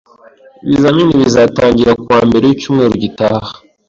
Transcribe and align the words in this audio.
Ibizamini 0.65 1.21
bizatangira 1.21 1.91
ku 1.99 2.05
wa 2.13 2.19
mbere 2.27 2.43
wicyumweru 2.45 2.93
gitaha 3.03 3.51